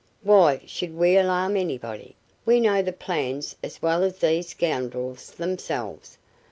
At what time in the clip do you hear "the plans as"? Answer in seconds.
2.81-3.83